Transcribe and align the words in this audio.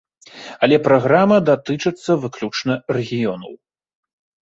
Але 0.67 0.79
праграма 0.87 1.37
датычыцца 1.51 2.11
выключна 2.25 2.73
рэгіёнаў. 3.01 3.53